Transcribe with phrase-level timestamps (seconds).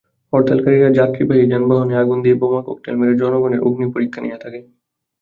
[0.33, 4.59] হরতালকারীরা যাত্রীবাহী যানবাহনে আগুন দিয়ে, বোমা, ককটেল মেরে জনগণের অগ্নিপরীক্ষা নিয়ে থাকে।